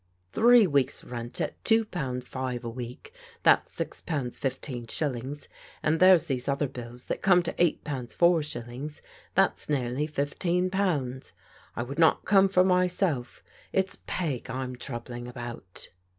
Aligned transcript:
"Three 0.33 0.65
weeks' 0.65 1.03
rent 1.03 1.39
at 1.41 1.63
two 1.63 1.85
pounds 1.85 2.25
five 2.25 2.63
a 2.63 2.69
week— 2.69 3.13
^that's 3.45 3.73
six 3.75 4.01
pounds 4.01 4.35
fifteen 4.35 4.87
shillings, 4.87 5.47
and 5.83 5.99
there's 5.99 6.25
these 6.25 6.47
other 6.47 6.67
bills 6.67 7.05
that 7.05 7.21
come 7.21 7.43
to 7.43 7.53
eight 7.59 7.83
pounds 7.83 8.15
four 8.15 8.41
shillings, 8.41 9.03
that's 9.35 9.69
nearly 9.69 10.07
fifteen 10.07 10.71
pounds. 10.71 11.33
I 11.75 11.83
would 11.83 11.99
not 11.99 12.25
come 12.25 12.49
for 12.49 12.63
myself; 12.63 13.43
it's 13.71 13.99
Peg 14.07 14.49
I'm 14.49 14.75
troubling 14.75 15.27
about." 15.27 15.89